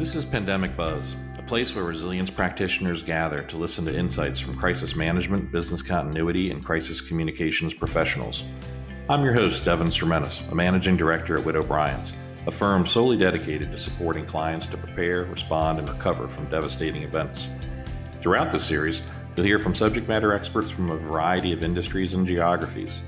[0.00, 4.56] This is Pandemic Buzz, a place where resilience practitioners gather to listen to insights from
[4.56, 8.44] crisis management, business continuity, and crisis communications professionals.
[9.10, 12.14] I'm your host, Devin Sermenis, a managing director at Witt O'Brien's,
[12.46, 17.50] a firm solely dedicated to supporting clients to prepare, respond, and recover from devastating events.
[18.20, 19.02] Throughout this series,
[19.36, 23.02] you'll hear from subject matter experts from a variety of industries and geographies.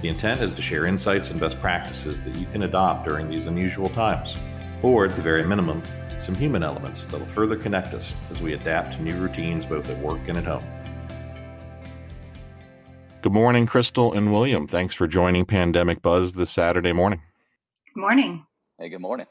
[0.00, 3.48] The intent is to share insights and best practices that you can adopt during these
[3.48, 4.38] unusual times,
[4.80, 5.82] or at the very minimum,
[6.28, 9.88] some human elements that will further connect us as we adapt to new routines both
[9.88, 10.62] at work and at home.
[13.22, 14.66] Good morning, Crystal and William.
[14.66, 17.22] Thanks for joining Pandemic Buzz this Saturday morning.
[17.94, 18.46] Good morning.
[18.78, 19.24] Hey, good morning.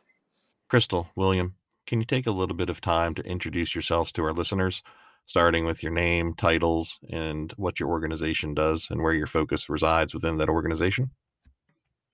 [0.70, 1.54] Crystal, William,
[1.86, 4.82] can you take a little bit of time to introduce yourselves to our listeners,
[5.28, 10.16] starting with your name, titles, and what your organization does and where your focus resides
[10.16, 11.12] within that organization?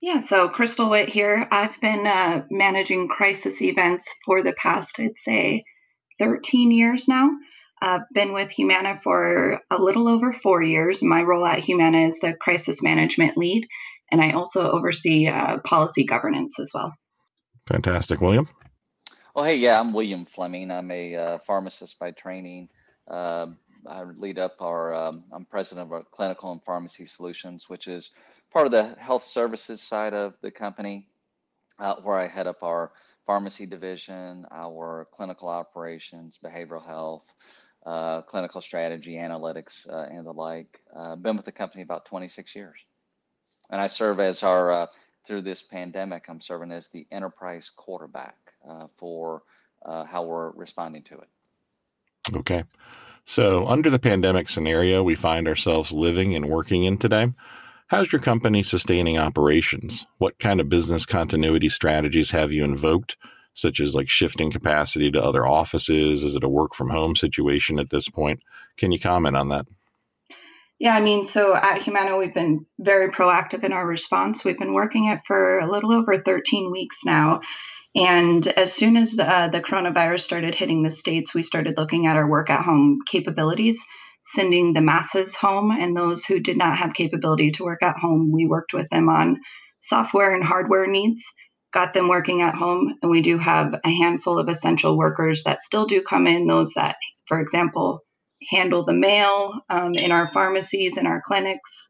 [0.04, 1.48] Yeah, so Crystal Witt here.
[1.50, 5.64] I've been uh, managing crisis events for the past, I'd say,
[6.18, 7.30] 13 years now.
[7.80, 11.02] I've been with Humana for a little over four years.
[11.02, 13.66] My role at Humana is the crisis management lead,
[14.12, 16.94] and I also oversee uh, policy governance as well.
[17.66, 18.20] Fantastic.
[18.20, 18.46] William?
[19.34, 20.70] Well, hey, yeah, I'm William Fleming.
[20.70, 22.68] I'm a uh, pharmacist by training.
[23.10, 23.46] Uh,
[23.86, 28.10] I lead up our, um, I'm president of our clinical and pharmacy solutions, which is
[28.54, 31.08] part of the health services side of the company,
[31.80, 32.92] uh, where I head up our
[33.26, 37.26] pharmacy division, our clinical operations, behavioral health,
[37.84, 40.80] uh, clinical strategy, analytics, uh, and the like.
[40.96, 42.78] Uh, been with the company about 26 years.
[43.70, 44.86] And I serve as our, uh,
[45.26, 49.42] through this pandemic, I'm serving as the enterprise quarterback uh, for
[50.06, 51.28] how we're responding to it.
[52.36, 52.64] Okay.
[53.26, 57.32] So, under the pandemic scenario we find ourselves living and working in today,
[57.94, 60.04] How's your company sustaining operations?
[60.18, 63.16] What kind of business continuity strategies have you invoked,
[63.52, 66.24] such as like shifting capacity to other offices?
[66.24, 68.40] Is it a work from home situation at this point?
[68.76, 69.66] Can you comment on that?
[70.80, 74.44] Yeah, I mean, so at Humana, we've been very proactive in our response.
[74.44, 77.42] We've been working it for a little over 13 weeks now.
[77.94, 82.16] And as soon as uh, the coronavirus started hitting the states, we started looking at
[82.16, 83.78] our work at home capabilities
[84.34, 88.30] sending the masses home and those who did not have capability to work at home
[88.32, 89.40] we worked with them on
[89.80, 91.22] software and hardware needs
[91.72, 95.62] got them working at home and we do have a handful of essential workers that
[95.62, 96.96] still do come in those that
[97.26, 98.00] for example
[98.50, 101.88] handle the mail um, in our pharmacies and our clinics.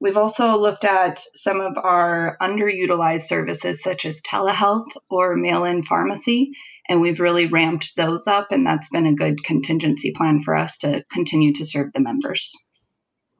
[0.00, 6.52] We've also looked at some of our underutilized services such as telehealth or mail-in pharmacy
[6.88, 10.78] and we've really ramped those up and that's been a good contingency plan for us
[10.78, 12.52] to continue to serve the members.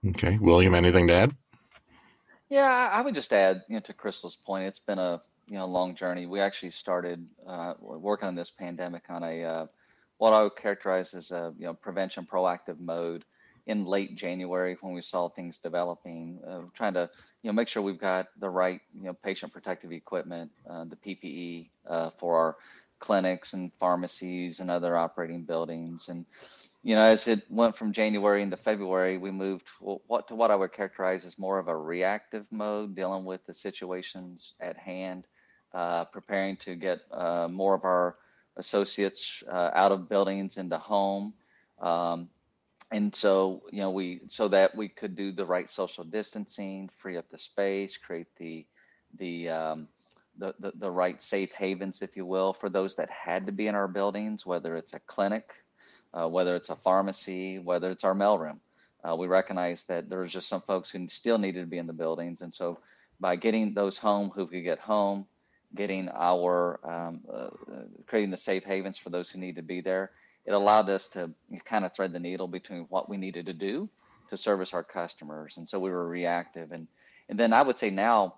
[0.09, 0.39] Okay.
[0.41, 1.37] William anything to add?
[2.49, 5.67] Yeah i would just add you know, to crystal's point it's been a you know
[5.67, 6.27] long journey.
[6.27, 9.67] We actually started uh, working on this pandemic on a uh,
[10.19, 13.25] what i would characterize as a you know prevention proactive mode
[13.67, 17.11] in late january when we saw things developing uh, trying to
[17.43, 20.97] you know make sure we've got the right you know patient protective equipment uh, the
[20.97, 22.57] ppe uh, for our
[23.03, 26.09] clinics and pharmacies and other operating buildings.
[26.09, 26.25] And
[26.85, 30.57] you know, as it went from January into February, we moved what to what I
[30.57, 35.25] would characterize as more of a reactive mode, dealing with the situations at hand,
[35.75, 38.17] uh, preparing to get uh, more of our
[38.57, 41.35] associates uh, out of buildings into home.
[41.81, 42.29] Um,
[42.91, 47.17] and so, you know, we so that we could do the right social distancing, free
[47.17, 48.67] up the space, create the
[49.19, 49.89] the um,
[50.39, 53.75] the, the, right safe havens, if you will, for those that had to be in
[53.75, 55.51] our buildings, whether it's a clinic,
[56.15, 58.59] uh, whether it's a pharmacy, whether it's our mailroom.
[59.09, 61.93] Uh, we recognize that there's just some folks who still needed to be in the
[61.93, 62.41] buildings.
[62.41, 62.79] And so
[63.21, 65.27] by getting those home who could get home,
[65.75, 69.81] getting our, um, uh, uh creating the safe havens for those who need to be
[69.81, 70.13] there,
[70.45, 71.31] it allowed us to
[71.65, 73.89] kind of thread the needle between what we needed to do
[74.31, 75.57] to service our customers.
[75.57, 76.73] And so we were reactive.
[76.73, 76.89] And,
[77.29, 78.37] and then I would say now,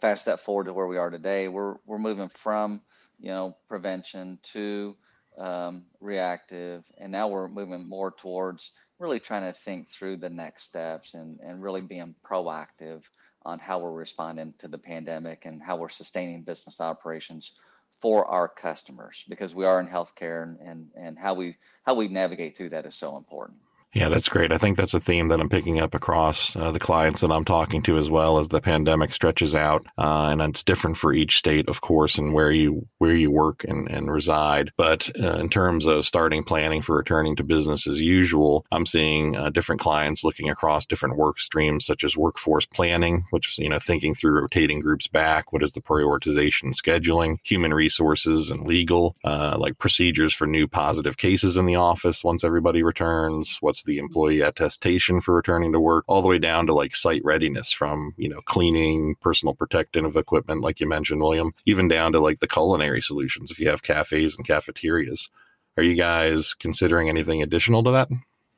[0.00, 2.80] fast step forward to where we are today, we're we're moving from
[3.18, 4.96] you know prevention to
[5.38, 10.64] um, reactive, and now we're moving more towards really trying to think through the next
[10.64, 13.02] steps and and really being proactive
[13.44, 17.52] on how we're responding to the pandemic and how we're sustaining business operations
[18.00, 22.08] for our customers because we are in healthcare and, and, and how we how we
[22.08, 23.58] navigate through that is so important.
[23.94, 24.52] Yeah, that's great.
[24.52, 27.46] I think that's a theme that I'm picking up across uh, the clients that I'm
[27.46, 31.38] talking to as well as the pandemic stretches out, uh, and it's different for each
[31.38, 34.72] state, of course, and where you where you work and, and reside.
[34.76, 39.36] But uh, in terms of starting planning for returning to business as usual, I'm seeing
[39.36, 43.70] uh, different clients looking across different work streams, such as workforce planning, which is you
[43.70, 49.16] know thinking through rotating groups back, what is the prioritization, scheduling, human resources, and legal,
[49.24, 53.56] uh, like procedures for new positive cases in the office once everybody returns.
[53.62, 56.96] What's what's the employee attestation for returning to work, all the way down to like
[56.96, 62.12] site readiness from, you know, cleaning, personal protective equipment, like you mentioned, William, even down
[62.12, 65.28] to like the culinary solutions if you have cafes and cafeterias.
[65.76, 68.08] Are you guys considering anything additional to that?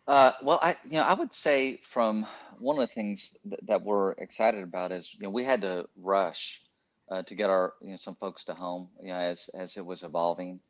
[0.06, 2.26] Uh, well, I you know I would say from
[2.58, 5.86] one of the things th- that we're excited about is you know we had to
[6.00, 6.62] rush
[7.10, 9.84] uh, to get our you know some folks to home you know as as it
[9.84, 10.60] was evolving,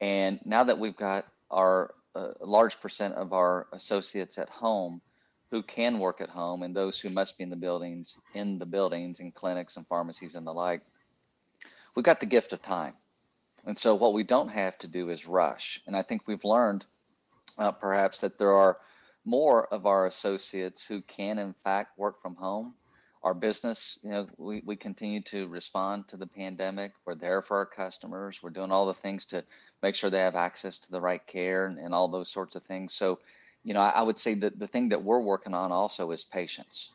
[0.00, 5.00] and now that we've got our a large percent of our associates at home
[5.50, 8.66] who can work at home and those who must be in the buildings in the
[8.66, 10.82] buildings and clinics and pharmacies and the like
[11.94, 12.94] we've got the gift of time.
[13.66, 15.80] And so what we don't have to do is rush.
[15.86, 16.84] And i think we've learned
[17.58, 18.78] uh, perhaps that there are
[19.24, 22.74] more of our associates who can in fact work from home
[23.24, 27.56] our business you know we, we continue to respond to the pandemic we're there for
[27.56, 29.42] our customers we're doing all the things to
[29.84, 32.62] make sure they have access to the right care and, and all those sorts of
[32.62, 32.94] things.
[32.94, 33.18] So,
[33.64, 36.24] you know, I, I, would say that the thing that we're working on also is
[36.24, 36.88] patience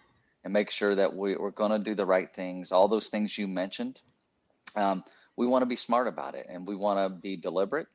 [0.44, 2.72] and make sure that we, are going to do the right things.
[2.72, 4.00] All those things you mentioned,
[4.76, 5.04] um,
[5.38, 7.88] we want to be smart about it and we want to be deliberate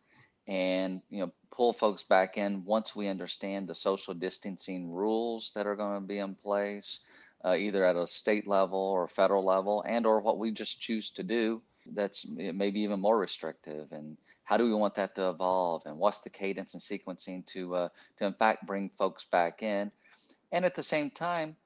[0.46, 5.66] and, you know, pull folks back in once we understand the social distancing rules that
[5.66, 7.00] are going to be in place,
[7.44, 11.10] uh, either at a state level or federal level and or what we just choose
[11.10, 11.60] to do
[11.92, 16.22] that's maybe even more restrictive and how do we want that to evolve and what's
[16.22, 17.88] the cadence and sequencing to uh,
[18.18, 19.90] to in fact bring folks back in?
[20.52, 21.56] And at the same time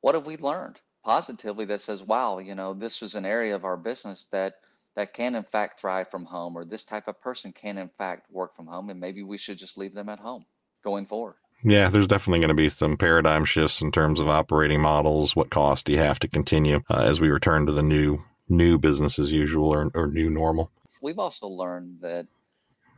[0.00, 3.64] what have we learned positively that says wow you know this was an area of
[3.64, 4.54] our business that
[4.96, 8.30] that can in fact thrive from home or this type of person can in fact
[8.30, 10.44] work from home and maybe we should just leave them at home
[10.82, 14.80] going forward yeah, there's definitely going to be some paradigm shifts in terms of operating
[14.80, 15.36] models.
[15.36, 18.78] What cost do you have to continue uh, as we return to the new new
[18.78, 20.70] business as usual or, or new normal?
[21.04, 22.26] we've also learned that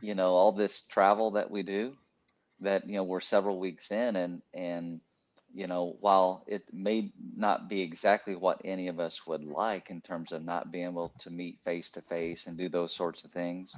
[0.01, 1.93] you know all this travel that we do
[2.61, 5.01] that you know we're several weeks in and and
[5.53, 10.01] you know while it may not be exactly what any of us would like in
[10.01, 13.31] terms of not being able to meet face to face and do those sorts of
[13.31, 13.75] things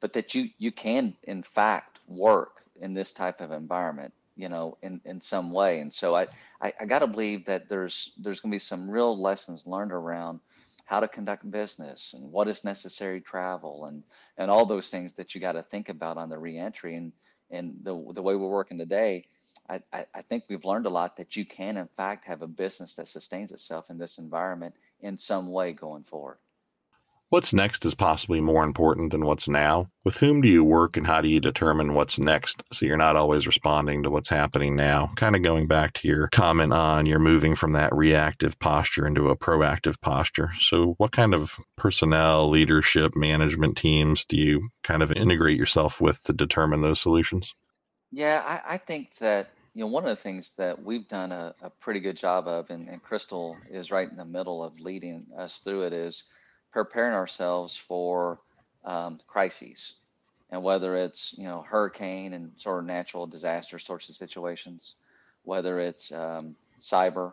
[0.00, 4.76] but that you you can in fact work in this type of environment you know
[4.82, 5.80] in in some way.
[5.80, 6.26] And so i
[6.60, 9.92] i, I got to believe that there's there's going to be some real lessons learned
[9.92, 10.40] around
[10.86, 14.02] how to conduct business and what is necessary travel and
[14.38, 16.96] and all those things that you got to think about on the reentry.
[16.96, 17.12] And
[17.50, 19.26] and the the way we're working today
[19.68, 22.48] I, I, I think we've learned a lot that you can in fact have a
[22.48, 26.38] business that sustains itself in this environment in some way going forward
[27.30, 29.86] What's next is possibly more important than what's now.
[30.04, 33.14] With whom do you work and how do you determine what's next so you're not
[33.14, 35.12] always responding to what's happening now?
[35.14, 39.28] Kind of going back to your comment on you're moving from that reactive posture into
[39.28, 40.50] a proactive posture.
[40.58, 46.24] So, what kind of personnel, leadership, management teams do you kind of integrate yourself with
[46.24, 47.54] to determine those solutions?
[48.10, 51.54] Yeah, I, I think that you know one of the things that we've done a,
[51.62, 55.26] a pretty good job of, and, and Crystal is right in the middle of leading
[55.38, 56.24] us through it, is
[56.72, 58.40] preparing ourselves for
[58.84, 59.94] um, crises,
[60.50, 64.94] and whether it's you know hurricane and sort of natural disaster sorts of situations,
[65.44, 67.32] whether it's um, cyber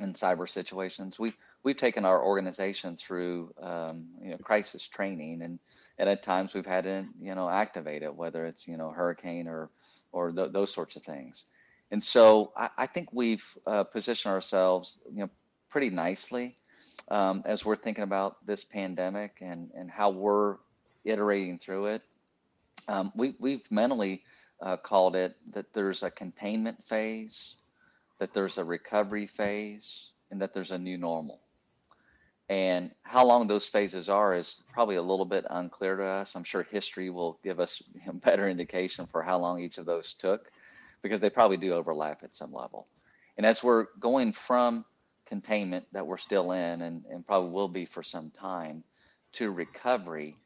[0.00, 1.32] and cyber situations, we
[1.62, 5.58] we've taken our organization through um, you know crisis training, and,
[5.98, 9.48] and at times we've had to you know activate it, whether it's you know hurricane
[9.48, 9.70] or
[10.12, 11.44] or th- those sorts of things.
[11.90, 15.30] And so I, I think we've uh, positioned ourselves you know
[15.70, 16.56] pretty nicely
[17.08, 20.56] um, as we're thinking about this pandemic and, and how we're
[21.04, 22.02] iterating through it.
[22.88, 24.22] Um, we, we've mentally
[24.60, 27.54] uh, called it that there's a containment phase,
[28.18, 31.40] that there's a recovery phase, and that there's a new normal.
[32.48, 36.36] And how long those phases are is probably a little bit unclear to us.
[36.36, 40.14] I'm sure history will give us a better indication for how long each of those
[40.14, 40.50] took
[41.02, 42.86] because they probably do overlap at some level.
[43.36, 44.84] And as we're going from
[45.26, 48.82] containment that we're still in and, and probably will be for some time
[49.32, 50.36] to recovery.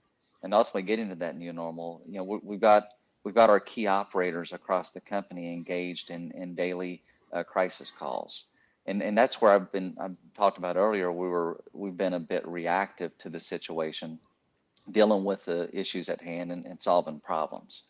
[0.42, 2.84] And ultimately getting to that new normal you know we, have got
[3.24, 8.44] we've got our key operators across the company engaged in, in daily uh, crisis calls.
[8.86, 12.20] And and that's where i've been i've talked about earlier we were we've been a
[12.20, 14.18] bit reactive to the situation
[14.90, 17.82] dealing with the issues at hand and, and solving problems.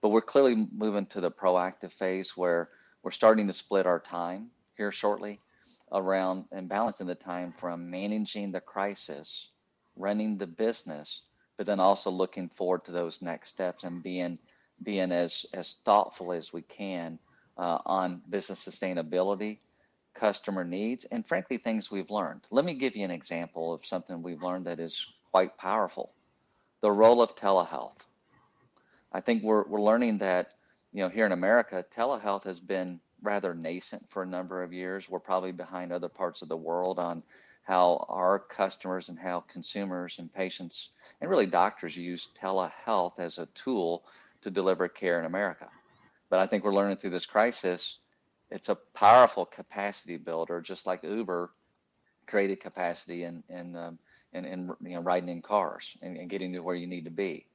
[0.00, 2.68] But we're clearly moving to the proactive phase where
[3.02, 5.40] we're starting to split our time here shortly
[5.92, 9.48] around and balancing the time from managing the crisis,
[9.96, 11.22] running the business,
[11.56, 14.38] but then also looking forward to those next steps and being
[14.82, 17.18] being as as thoughtful as we can
[17.58, 19.58] uh, on business sustainability,
[20.14, 22.40] customer needs, and frankly things we've learned.
[22.50, 26.12] Let me give you an example of something we've learned that is quite powerful:
[26.80, 28.00] the role of telehealth.
[29.12, 30.52] I think we're we're learning that
[30.92, 35.08] you know here in America, telehealth has been rather nascent for a number of years.
[35.08, 37.22] We're probably behind other parts of the world on
[37.64, 43.46] how our customers and how consumers and patients and really doctors use telehealth as a
[43.54, 44.04] tool
[44.42, 45.68] to deliver care in America.
[46.28, 47.98] But I think we're learning through this crisis,
[48.50, 51.50] it's a powerful capacity builder, just like Uber
[52.26, 53.98] created capacity in in um,
[54.32, 57.10] in, in you know riding in cars and, and getting to where you need to
[57.10, 57.46] be.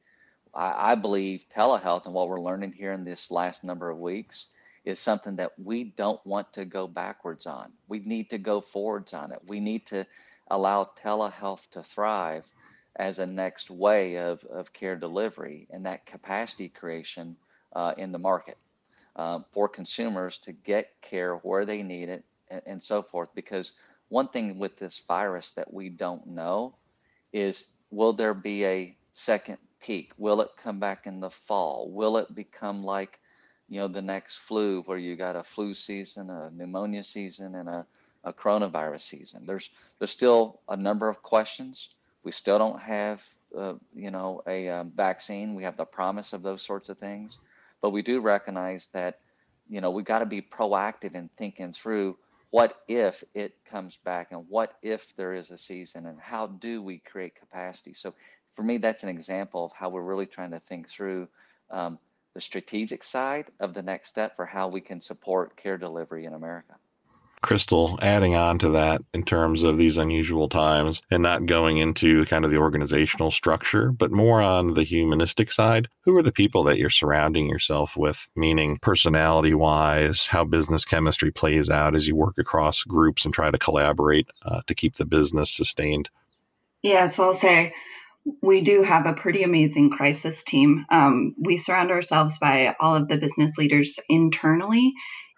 [0.54, 4.48] I, I believe telehealth and what we're learning here in this last number of weeks
[4.88, 7.74] is something that we don't want to go backwards on.
[7.90, 9.40] We need to go forwards on it.
[9.46, 10.06] We need to
[10.50, 12.46] allow telehealth to thrive
[12.96, 17.36] as a next way of, of care delivery and that capacity creation
[17.76, 18.58] uh, in the market
[19.18, 23.28] uh, for consumers to get care where they need it and, and so forth.
[23.36, 23.74] Because
[24.08, 26.76] one thing with this virus that we don't know
[27.34, 30.14] is will there be a second peak?
[30.18, 31.92] Will it come back in the fall?
[31.92, 33.20] Will it become like
[33.70, 37.68] you know the next flu where you got a flu season a pneumonia season and
[37.68, 37.86] a,
[38.24, 39.46] a coronavirus season.
[39.46, 39.70] There's
[40.00, 41.90] there's still a number of questions.
[42.24, 43.22] We still don't have
[43.58, 45.56] uh, you know a um, vaccine.
[45.56, 47.38] We have the promise of those sorts of things.
[47.82, 49.20] But we do recognize that
[49.70, 52.18] you know we got to be proactive in thinking through
[52.50, 56.82] what if it comes back and what if there is a season and how do
[56.82, 57.94] we create capacity.
[57.94, 58.14] So
[58.56, 61.28] for me that's an example of how we're really trying to think through
[61.70, 62.00] um,
[62.38, 66.36] the strategic side of the next step for how we can support care delivery in
[66.36, 66.76] America.
[67.42, 72.26] Crystal, adding on to that in terms of these unusual times and not going into
[72.26, 76.64] kind of the organizational structure, but more on the humanistic side, who are the people
[76.64, 82.16] that you're surrounding yourself with, meaning personality wise, how business chemistry plays out as you
[82.16, 86.12] work across groups and try to collaborate uh, to keep the business sustained?
[86.84, 87.74] Yeah, so I'll say
[88.42, 90.86] we do have a pretty amazing crisis team.
[90.90, 94.94] Um, we surround ourselves by all of the business leaders internally,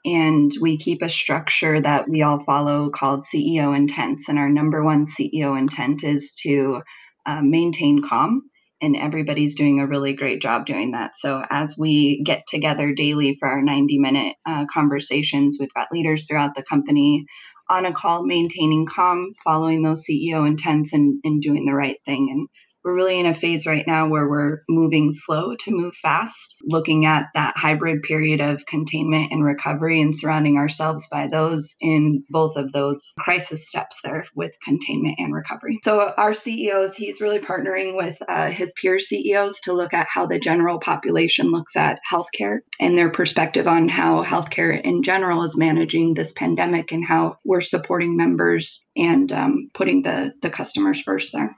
[0.06, 4.28] and we keep a structure that we all follow called CEO intents.
[4.28, 6.82] And our number one CEO intent is to
[7.26, 8.44] uh, maintain calm,
[8.82, 11.12] and everybody's doing a really great job doing that.
[11.18, 16.26] So, as we get together daily for our 90 minute uh, conversations, we've got leaders
[16.26, 17.26] throughout the company
[17.70, 22.30] on a call maintaining calm, following those CEO intents, and, and doing the right thing.
[22.32, 22.48] And
[22.84, 27.06] we're really in a phase right now where we're moving slow to move fast, looking
[27.06, 32.56] at that hybrid period of containment and recovery and surrounding ourselves by those in both
[32.56, 35.80] of those crisis steps there with containment and recovery.
[35.84, 40.26] So, our CEOs, he's really partnering with uh, his peer CEOs to look at how
[40.26, 45.58] the general population looks at healthcare and their perspective on how healthcare in general is
[45.58, 51.34] managing this pandemic and how we're supporting members and um, putting the, the customers first
[51.34, 51.56] there.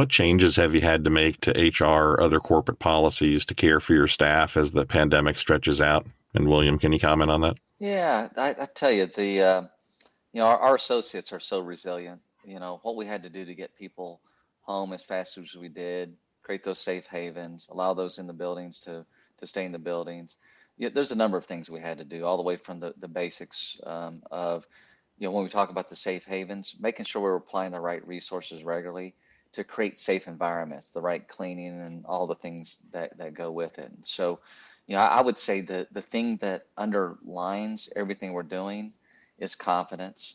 [0.00, 3.80] What changes have you had to make to HR or other corporate policies to care
[3.80, 6.06] for your staff as the pandemic stretches out?
[6.32, 7.58] And William, can you comment on that?
[7.78, 9.60] Yeah, I, I tell you, the uh,
[10.32, 12.22] you know our, our, associates are so resilient.
[12.46, 14.22] You know what we had to do to get people
[14.62, 18.80] home as fast as we did, create those safe havens, allow those in the buildings
[18.86, 19.04] to
[19.40, 20.36] to stay in the buildings.
[20.78, 22.94] Yeah, there's a number of things we had to do, all the way from the
[23.00, 24.66] the basics um, of
[25.18, 28.06] you know when we talk about the safe havens, making sure we're applying the right
[28.08, 29.14] resources regularly
[29.52, 33.78] to create safe environments, the right cleaning and all the things that, that go with
[33.78, 33.90] it.
[34.02, 34.40] So,
[34.86, 38.92] you know, I, I would say the, the thing that underlines everything we're doing
[39.38, 40.34] is confidence.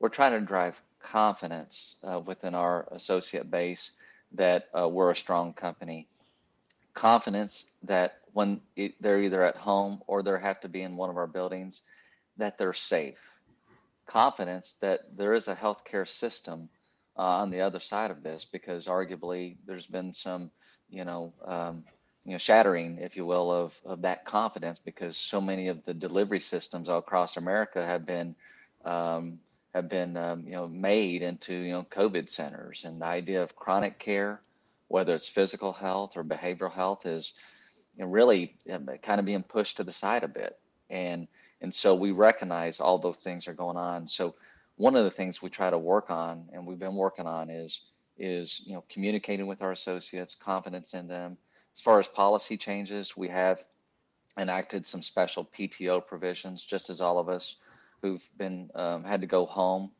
[0.00, 3.92] We're trying to drive confidence uh, within our associate base
[4.32, 6.08] that uh, we're a strong company.
[6.94, 11.10] Confidence that when it, they're either at home or they have to be in one
[11.10, 11.82] of our buildings,
[12.36, 13.18] that they're safe.
[14.06, 16.68] Confidence that there is a healthcare system
[17.20, 20.50] uh, on the other side of this because arguably there's been some,
[20.88, 21.84] you know, um,
[22.24, 25.92] you know, shattering, if you will, of, of that confidence because so many of the
[25.92, 28.34] delivery systems all across America have been
[28.86, 29.38] um,
[29.74, 33.54] have been um, you know made into you know COVID centers, and the idea of
[33.54, 34.40] chronic care,
[34.88, 37.32] whether it's physical health or behavioral health, is
[37.96, 40.58] you know, really um, kind of being pushed to the side a bit,
[40.88, 41.28] and
[41.60, 44.08] and so we recognize all those things are going on.
[44.08, 44.34] So
[44.80, 47.82] one of the things we try to work on and we've been working on is
[48.16, 51.36] is you know communicating with our associates confidence in them.
[51.76, 53.62] As far as policy changes we have
[54.38, 57.56] enacted some special PTO provisions, just as all of us
[58.00, 59.90] who've been um, had to go home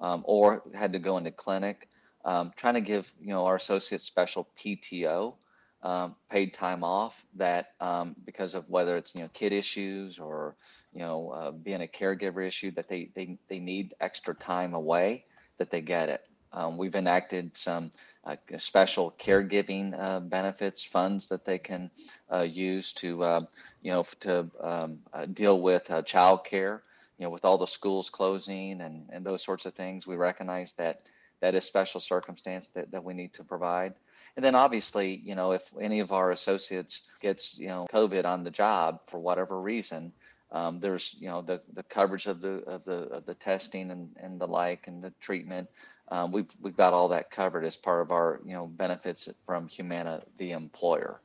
[0.00, 1.90] um, or had to go into clinic,
[2.24, 5.34] um, trying to give you know our associates special PTO,
[5.82, 10.56] um, paid time off that um, because of whether it's you know kid issues or
[10.92, 15.24] you know uh, being a caregiver issue that they they they need extra time away
[15.58, 16.26] that they get it.
[16.52, 17.92] Um, we've enacted some
[18.24, 21.90] uh, special caregiving uh, benefits funds that they can
[22.30, 23.40] uh, use to, uh,
[23.80, 26.82] you know, to um, uh, deal with uh, child care.
[27.18, 30.74] You know, with all the schools closing and, and those sorts of things, we recognize
[30.74, 31.02] that
[31.40, 33.94] that is special circumstance that, that we need to provide.
[34.36, 38.44] And then obviously, you know, if any of our associates gets, you know, COVID on
[38.44, 40.12] the job for whatever reason,
[40.52, 44.10] um, there's, you know, the, the coverage of the of the of the testing and,
[44.22, 45.68] and the like and the treatment
[46.12, 49.68] um, we've we've got all that covered as part of our you know benefits from
[49.68, 51.20] Humana, the employer.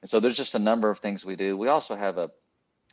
[0.00, 1.56] And so there's just a number of things we do.
[1.56, 2.30] We also have a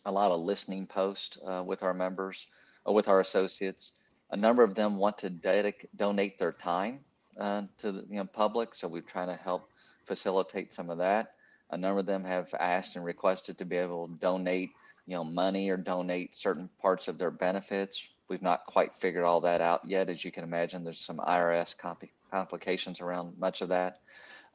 [0.05, 2.45] a lot of listening posts uh, with our members,
[2.87, 3.93] uh, with our associates.
[4.31, 6.99] A number of them want to dedic- donate their time
[7.39, 9.69] uh, to the you know, public, so we're trying to help
[10.05, 11.33] facilitate some of that.
[11.71, 14.69] A number of them have asked and requested to be able to donate,
[15.09, 19.41] you know, money or donate certain parts of their benefits We've not quite figured all
[19.41, 20.07] that out yet.
[20.07, 24.01] As you can imagine, there's some IRS compl- complications around much of that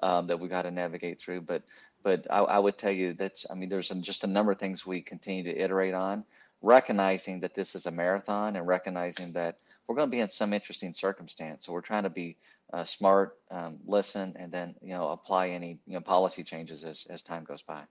[0.00, 1.40] um, that we've got to navigate through.
[1.40, 1.64] But
[2.04, 4.86] but I, I would tell you that's I mean there's just a number of things
[4.86, 6.24] we continue to iterate on,
[6.62, 9.58] recognizing that this is a marathon and recognizing that
[9.88, 11.66] we're going to be in some interesting circumstance.
[11.66, 12.36] So we're trying to be
[12.72, 17.08] uh, smart, um, listen, and then you know apply any you know policy changes as
[17.10, 17.82] as time goes by.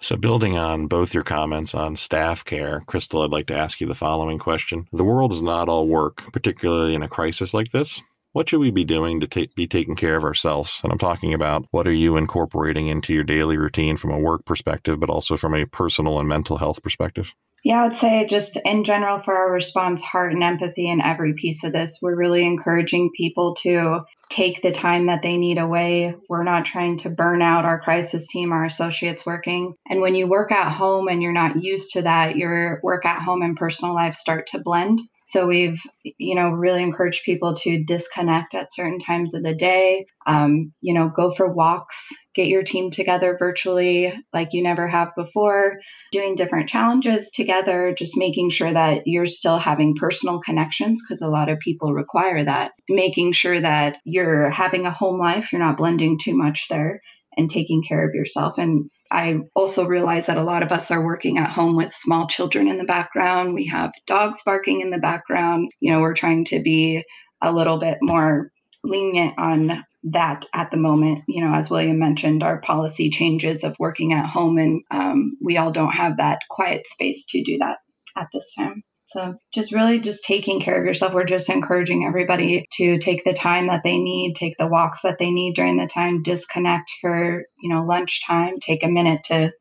[0.00, 3.86] So, building on both your comments on staff care, Crystal, I'd like to ask you
[3.86, 4.86] the following question.
[4.92, 8.02] The world is not all work, particularly in a crisis like this.
[8.32, 10.80] What should we be doing to take, be taking care of ourselves?
[10.84, 14.44] And I'm talking about what are you incorporating into your daily routine from a work
[14.44, 17.34] perspective, but also from a personal and mental health perspective?
[17.66, 21.34] Yeah, I would say just in general for our response, heart and empathy in every
[21.34, 21.98] piece of this.
[22.00, 26.14] We're really encouraging people to take the time that they need away.
[26.28, 29.74] We're not trying to burn out our crisis team, our associates working.
[29.90, 33.22] And when you work at home and you're not used to that, your work at
[33.22, 35.00] home and personal life start to blend.
[35.28, 40.06] So we've, you know, really encouraged people to disconnect at certain times of the day.
[40.24, 41.96] Um, you know, go for walks,
[42.32, 45.80] get your team together virtually like you never have before,
[46.12, 51.28] doing different challenges together, just making sure that you're still having personal connections because a
[51.28, 52.70] lot of people require that.
[52.88, 57.00] Making sure that you're having a home life, you're not blending too much there
[57.36, 58.58] and taking care of yourself.
[58.58, 62.26] And I also realize that a lot of us are working at home with small
[62.26, 63.54] children in the background.
[63.54, 65.70] We have dogs barking in the background.
[65.80, 67.04] You know, we're trying to be
[67.42, 68.50] a little bit more
[68.82, 71.24] lenient on that at the moment.
[71.28, 75.56] You know, as William mentioned, our policy changes of working at home, and um, we
[75.56, 77.78] all don't have that quiet space to do that
[78.16, 78.82] at this time.
[79.08, 81.14] So just really just taking care of yourself.
[81.14, 85.18] We're just encouraging everybody to take the time that they need, take the walks that
[85.18, 89.52] they need during the time, disconnect for, you know, lunchtime, take a minute to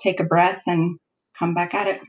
[0.00, 0.98] take a breath and
[1.38, 2.00] come back at it.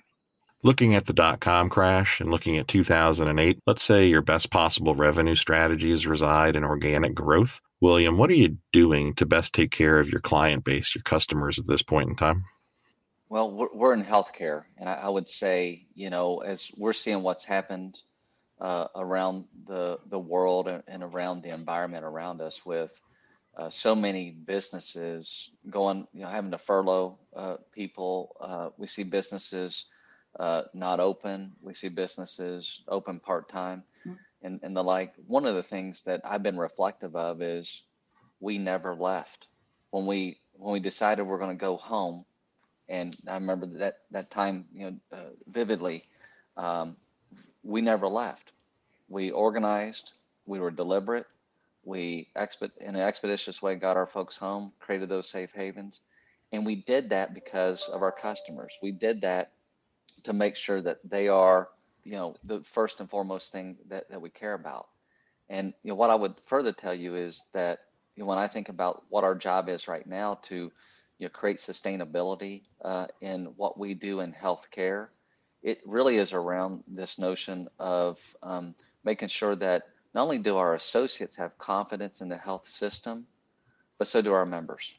[0.62, 4.95] Looking at the dot com crash and looking at 2008, let's say your best possible
[4.95, 7.60] revenue strategies reside in organic growth.
[7.82, 11.60] William, what are you doing to best take care of your client base, your customers
[11.60, 12.45] at this point in time?
[13.34, 17.24] Well, we're, we're in healthcare, and I, I, would say, you know, as we're seeing
[17.24, 17.98] what's happened
[18.62, 22.91] uh, around the the world and, and, around the environment around us, with
[23.58, 28.36] uh, so many businesses going, you know, having to furlough uh, people.
[28.39, 29.86] Uh, we see businesses
[30.39, 31.54] uh, not open.
[31.60, 34.17] We see businesses open part time, mm-hmm.
[34.43, 35.15] and and the like.
[35.26, 37.82] One of the things that I've been reflective of is
[38.39, 39.48] we never left
[39.89, 42.26] when we when we decided we're going to go home
[42.89, 46.06] and I remember that that time you know uh, vividly.
[46.58, 46.98] Um,
[47.63, 48.52] we never left.
[49.10, 50.12] We organized.
[50.46, 51.26] We were deliberate.
[51.86, 56.02] We exped in an expeditious way got our folks home, created those safe havens,
[56.52, 58.78] and we did that because of our customers.
[58.82, 59.52] We did that
[60.24, 61.69] to make sure that they are
[62.04, 64.88] you know the first and foremost thing that, that we care about.
[65.50, 67.80] And you know what I would further tell you is that
[68.15, 70.72] you know, when I think about what our job is right now to
[71.23, 75.07] you know, create sustainability uh, in what we do in healthcare,
[75.62, 79.83] it really is around this notion of um, making sure that
[80.13, 83.25] not only do our associates have confidence in the health system,
[83.97, 84.93] but so do our members.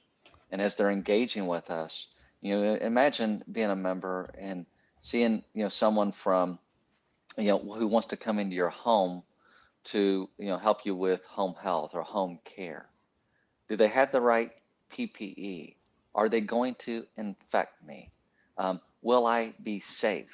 [0.51, 2.07] And as they're engaging with us,
[2.41, 4.65] you know, imagine being a member and
[5.03, 6.59] seeing, you know, someone from,
[7.37, 9.25] you know, who wants to come into your home
[9.93, 12.87] to, you know, help you with home health or home care.
[13.69, 14.53] Do they have the right
[14.91, 15.75] PPE?
[16.15, 18.11] Are they going to infect me?
[18.57, 20.31] Um, will I be safe?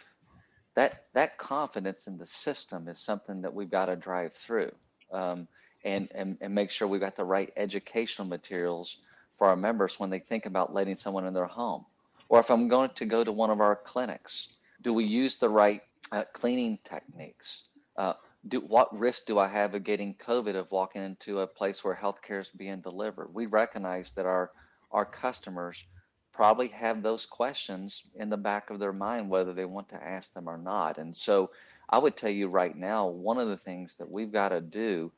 [0.77, 4.73] That that confidence in the system is something that we've got to drive through,
[5.13, 5.49] um,
[5.85, 8.99] and, and and make sure we've got the right educational materials
[9.37, 11.85] for our members when they think about letting someone in their home,
[12.29, 14.49] or if I'm going to go to one of our clinics,
[14.83, 17.65] do we use the right uh, cleaning techniques?
[17.97, 18.13] Uh,
[18.49, 21.95] do what risk do I have of getting COVID of walking into a place where
[21.95, 23.35] healthcare is being delivered?
[23.35, 24.53] We recognize that our
[24.91, 25.83] our customers
[26.33, 30.33] probably have those questions in the back of their mind, whether they want to ask
[30.33, 30.99] them or not.
[30.99, 31.51] And so
[31.89, 35.13] I would tell you right now, one of the things that we've got to do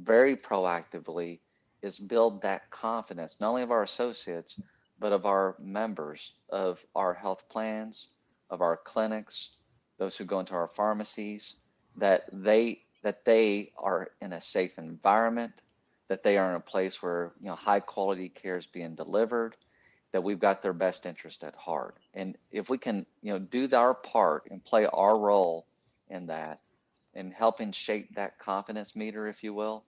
[0.00, 1.40] very proactively
[1.82, 4.58] is build that confidence, not only of our associates,
[4.98, 8.08] but of our members of our health plans,
[8.50, 9.50] of our clinics,
[9.98, 11.56] those who go into our pharmacies,
[11.96, 15.52] that they that they are in a safe environment,
[16.08, 19.56] that they are in a place where you know high quality care is being delivered,
[20.12, 21.96] that we've got their best interest at heart.
[22.14, 25.66] And if we can, you know, do our part and play our role
[26.08, 26.60] in that
[27.14, 29.84] and helping shape that confidence meter, if you will,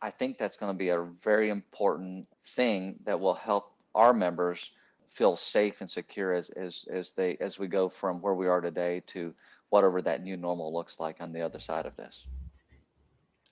[0.00, 4.70] I think that's going to be a very important thing that will help our members
[5.10, 8.60] feel safe and secure as, as, as they as we go from where we are
[8.60, 9.32] today to
[9.68, 12.24] whatever that new normal looks like on the other side of this.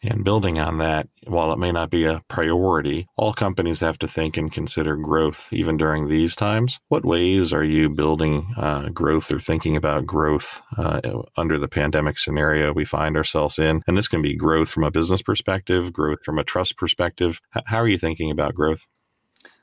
[0.04, 4.08] And building on that, while it may not be a priority, all companies have to
[4.08, 6.80] think and consider growth even during these times.
[6.88, 11.00] What ways are you building uh, growth or thinking about growth uh,
[11.36, 13.82] under the pandemic scenario we find ourselves in?
[13.86, 17.40] And this can be growth from a business perspective, growth from a trust perspective.
[17.56, 18.88] H- how are you thinking about growth?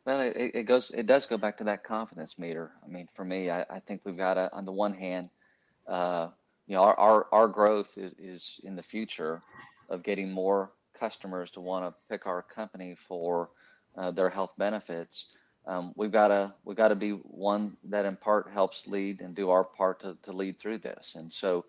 [0.06, 0.89] Well, it, it, goes.
[0.91, 2.71] It does go back to that confidence meter.
[2.84, 5.30] I mean, for me, I, I think we've got to, on the one hand,
[5.86, 6.30] uh,
[6.65, 9.41] you know, our, our, our growth is, is in the future
[9.89, 13.49] of getting more customers to want to pick our company for
[13.97, 15.25] uh, their health benefits,
[15.67, 19.36] um, we've got to we've got to be one that in part helps lead and
[19.36, 21.13] do our part to, to lead through this.
[21.15, 21.65] And so,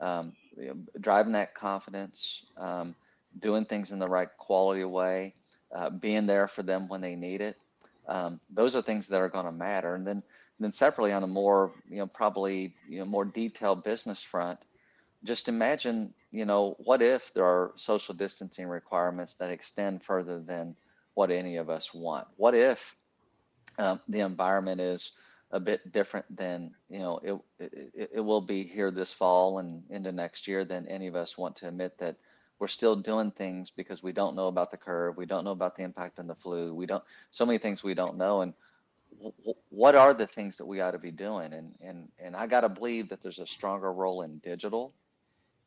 [0.00, 2.94] um, you know, driving that confidence, um,
[3.38, 5.34] doing things in the right quality way,
[5.74, 7.56] uh, being there for them when they need it.
[8.08, 9.94] Um, those are things that are going to matter.
[9.94, 10.22] And then
[10.60, 14.58] then separately on a more you know probably you know more detailed business front,
[15.24, 20.76] just imagine, you know, what if there are social distancing requirements that extend further than
[21.14, 22.26] what any of us want?
[22.36, 22.96] What if
[23.78, 25.10] um, the environment is
[25.50, 29.82] a bit different than, you know, it, it, it will be here this fall and
[29.90, 32.16] into next year than any of us want to admit that
[32.60, 35.16] we're still doing things because we don't know about the curve.
[35.16, 36.74] We don't know about the impact on the flu.
[36.74, 38.42] We don't, so many things we don't know.
[38.42, 38.54] And
[39.70, 41.52] what are the things that we ought to be doing?
[41.52, 44.92] And, and, and I got to believe that there's a stronger role in digital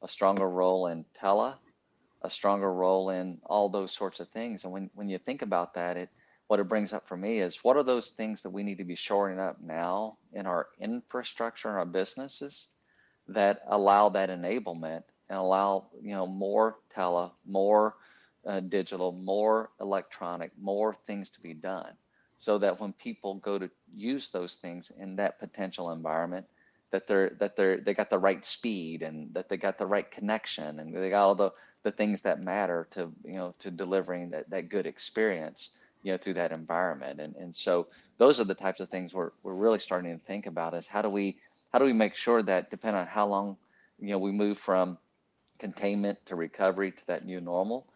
[0.03, 1.55] a stronger role in tele,
[2.21, 4.63] a stronger role in all those sorts of things.
[4.63, 6.09] And when, when you think about that, it
[6.47, 8.83] what it brings up for me is what are those things that we need to
[8.83, 12.67] be shoring up now in our infrastructure and our businesses
[13.27, 17.95] that allow that enablement and allow you know more tele, more
[18.45, 21.93] uh, digital, more electronic, more things to be done,
[22.39, 26.45] so that when people go to use those things in that potential environment,
[26.93, 30.09] that they're that they're they got the right speed and that they got the right
[30.11, 31.51] connection and they got all the
[31.81, 35.71] the things that matter to you know to delivering that, that good experience
[36.03, 37.19] you know through that environment.
[37.19, 37.87] And and so
[38.19, 41.01] those are the types of things we're, we're really starting to think about is how
[41.01, 41.37] do we
[41.71, 43.57] how do we make sure that depending on how long
[43.99, 44.99] you know we move from
[45.57, 47.87] containment to recovery to that new normal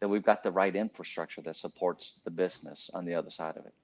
[0.00, 3.66] that we've got the right infrastructure that supports the business on the other side of
[3.66, 3.74] it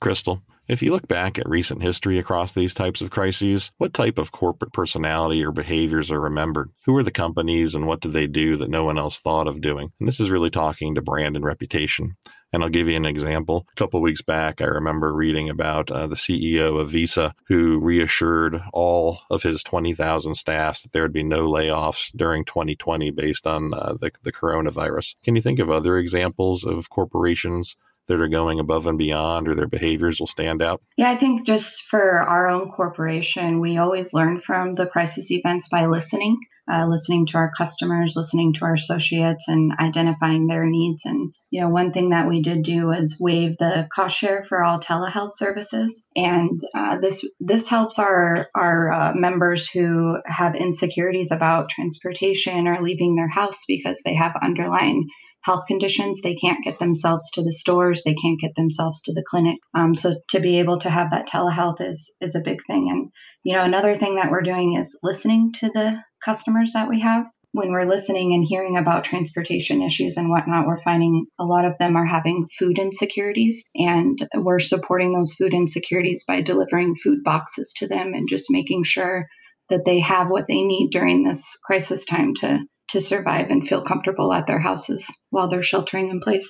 [0.00, 4.16] Crystal, if you look back at recent history across these types of crises, what type
[4.16, 6.70] of corporate personality or behaviors are remembered?
[6.86, 9.60] Who are the companies and what did they do that no one else thought of
[9.60, 9.92] doing?
[9.98, 12.16] And this is really talking to brand and reputation.
[12.50, 13.66] And I'll give you an example.
[13.72, 18.62] A couple weeks back, I remember reading about uh, the CEO of Visa who reassured
[18.72, 23.74] all of his 20,000 staffs that there would be no layoffs during 2020 based on
[23.74, 25.16] uh, the, the coronavirus.
[25.24, 27.76] Can you think of other examples of corporations
[28.08, 30.82] that are going above and beyond or their behaviors will stand out?
[30.96, 35.68] Yeah, I think just for our own corporation, we always learn from the crisis events
[35.70, 36.38] by listening,
[36.70, 41.02] uh, listening to our customers, listening to our associates, and identifying their needs.
[41.04, 44.62] And you know, one thing that we did do was waive the cost share for
[44.62, 51.30] all telehealth services, and uh, this this helps our our uh, members who have insecurities
[51.30, 55.06] about transportation or leaving their house because they have underlying
[55.44, 56.20] health conditions.
[56.22, 58.02] They can't get themselves to the stores.
[58.04, 59.58] They can't get themselves to the clinic.
[59.74, 62.88] Um, so to be able to have that telehealth is is a big thing.
[62.90, 63.10] And
[63.44, 67.26] you know, another thing that we're doing is listening to the customers that we have.
[67.54, 71.78] when we're listening and hearing about transportation issues and whatnot, we're finding a lot of
[71.78, 77.72] them are having food insecurities, and we're supporting those food insecurities by delivering food boxes
[77.76, 79.24] to them and just making sure
[79.70, 82.58] that they have what they need during this crisis time to
[82.94, 86.48] to survive and feel comfortable at their houses while they're sheltering in place.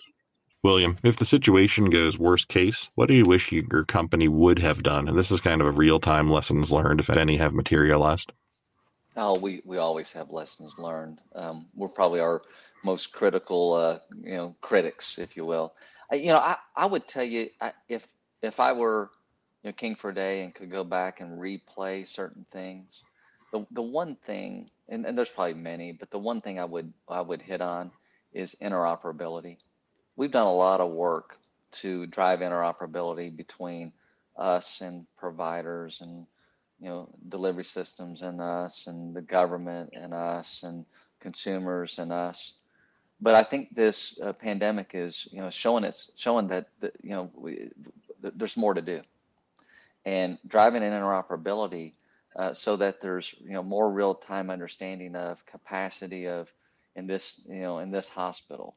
[0.63, 4.83] William, if the situation goes worst case, what do you wish your company would have
[4.83, 5.09] done?
[5.09, 8.33] And this is kind of a real time lessons learned, if any have materialized.
[9.17, 11.21] Oh, we, we always have lessons learned.
[11.35, 12.43] Um, we're probably our
[12.83, 15.75] most critical, uh, you know, critics, if you will.
[16.11, 18.07] I, you know, I, I would tell you I, if
[18.43, 19.11] if I were
[19.63, 23.03] you know, king for a day and could go back and replay certain things,
[23.53, 26.93] the the one thing, and, and there's probably many, but the one thing I would
[27.09, 27.91] I would hit on
[28.33, 29.59] is interoperability.
[30.17, 31.39] We've done a lot of work
[31.73, 33.93] to drive interoperability between
[34.37, 36.27] us and providers and
[36.81, 40.85] you know delivery systems and us and the government and us and
[41.21, 42.55] consumers and us
[43.21, 47.11] but i think this uh, pandemic is you know showing it's showing that, that you
[47.11, 47.55] know we,
[48.23, 49.01] th- there's more to do
[50.05, 51.93] and driving in interoperability
[52.37, 56.49] uh, so that there's you know more real time understanding of capacity of
[56.97, 58.77] in this you know in this hospital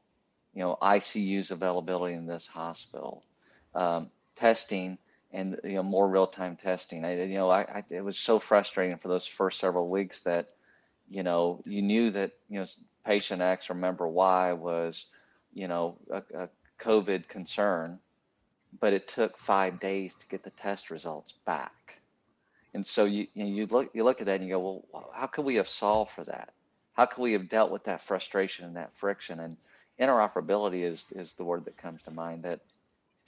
[0.54, 3.24] you know ICU's availability in this hospital
[3.74, 4.98] um, testing
[5.32, 7.04] and you know more real time testing.
[7.04, 10.48] I you know I, I, it was so frustrating for those first several weeks that
[11.08, 12.66] you know you knew that you know
[13.04, 15.06] patient X or member Y was
[15.52, 16.48] you know a, a
[16.80, 17.98] COVID concern,
[18.80, 21.97] but it took five days to get the test results back.
[22.74, 25.44] And so you you, look you look at that and you go, well, how could
[25.44, 26.52] we have solved for that?
[26.94, 29.40] How could we have dealt with that frustration and that friction?
[29.40, 29.56] And
[30.00, 32.42] interoperability is is the word that comes to mind.
[32.42, 32.60] That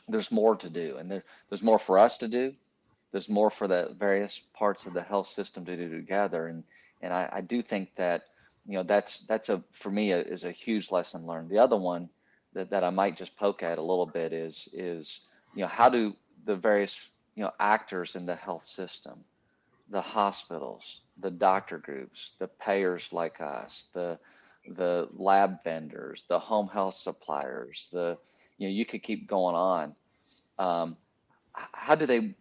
[0.08, 2.54] there's more to do, and there, there's more for us to do.
[3.12, 6.64] There's more for the various parts of the health system to do together, and
[7.02, 8.24] and I, I do think that
[8.66, 11.48] you know that's that's a for me a, is a huge lesson learned.
[11.48, 12.08] The other one
[12.52, 15.20] that, that I might just poke at a little bit is is
[15.54, 16.98] you know how do the various
[17.34, 19.24] you know actors in the health system,
[19.90, 24.18] the hospitals, the doctor groups, the payers like us, the
[24.76, 28.18] the lab vendors, the home health suppliers, the
[28.58, 29.94] you know you could keep going on
[30.58, 30.96] um,
[31.54, 32.34] how do they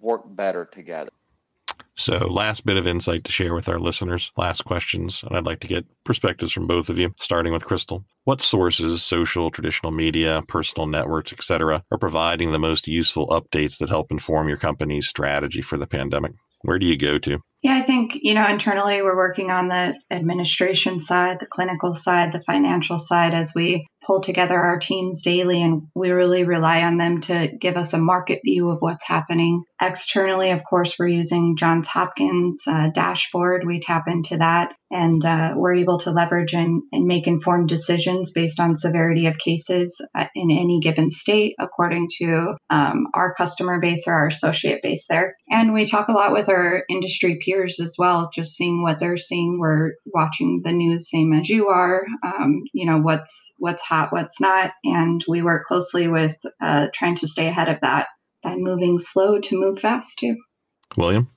[0.00, 1.10] work better together?
[1.96, 5.60] So, last bit of insight to share with our listeners, last questions, and I'd like
[5.60, 8.04] to get perspectives from both of you, starting with Crystal.
[8.24, 13.90] What sources, social, traditional media, personal networks, etc., are providing the most useful updates that
[13.90, 16.32] help inform your company's strategy for the pandemic?
[16.62, 17.38] Where do you go to?
[17.62, 22.32] Yeah, I think, you know, internally we're working on the administration side, the clinical side,
[22.32, 26.98] the financial side as we pull together our teams daily and we really rely on
[26.98, 29.62] them to give us a market view of what's happening.
[29.84, 33.66] Externally, of course, we're using Johns Hopkins uh, dashboard.
[33.66, 38.30] We tap into that and uh, we're able to leverage and, and make informed decisions
[38.30, 43.78] based on severity of cases uh, in any given state according to um, our customer
[43.78, 45.36] base or our associate base there.
[45.50, 49.18] And we talk a lot with our industry peers as well, just seeing what they're
[49.18, 49.58] seeing.
[49.58, 52.06] We're watching the news same as you are.
[52.24, 54.72] Um, you know, what's what's hot, what's not.
[54.84, 58.06] And we work closely with uh, trying to stay ahead of that
[58.44, 60.36] by moving slow to move fast too.
[60.96, 61.28] William?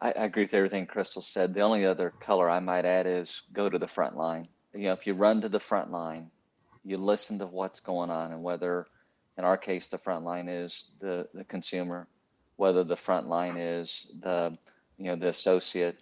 [0.00, 1.54] I, I agree with everything Crystal said.
[1.54, 4.48] The only other color I might add is go to the front line.
[4.74, 6.30] You know, if you run to the front line,
[6.84, 8.86] you listen to what's going on and whether,
[9.38, 12.06] in our case, the front line is the, the consumer,
[12.56, 14.56] whether the front line is the,
[14.98, 15.96] you know, the associate,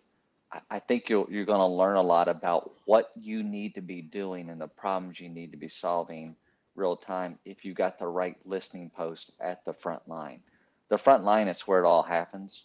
[0.70, 4.00] I think you're you're going to learn a lot about what you need to be
[4.00, 6.36] doing and the problems you need to be solving
[6.76, 10.40] real time if you got the right listening post at the front line.
[10.88, 12.62] The front line is where it all happens,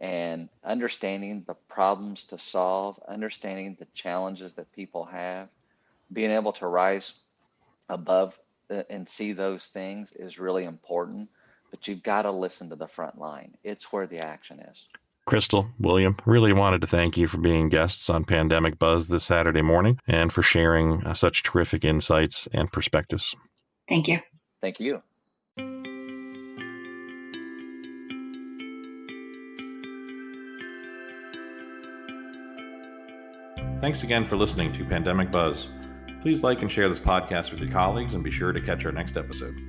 [0.00, 5.48] and understanding the problems to solve, understanding the challenges that people have,
[6.12, 7.14] being able to rise
[7.88, 8.38] above
[8.90, 11.28] and see those things is really important.
[11.70, 13.56] But you've got to listen to the front line.
[13.64, 14.86] It's where the action is.
[15.28, 19.60] Crystal, William, really wanted to thank you for being guests on Pandemic Buzz this Saturday
[19.60, 23.36] morning and for sharing uh, such terrific insights and perspectives.
[23.90, 24.20] Thank you.
[24.62, 25.02] Thank you.
[33.82, 35.68] Thanks again for listening to Pandemic Buzz.
[36.22, 38.92] Please like and share this podcast with your colleagues and be sure to catch our
[38.92, 39.60] next episode.